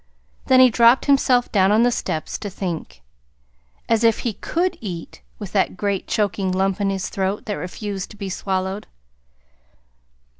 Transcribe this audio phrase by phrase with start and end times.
[0.47, 3.03] Then he dropped himself down on the steps to think.
[3.87, 8.09] As if he could EAT with that great choking lump in his throat that refused
[8.09, 8.87] to be swallowed!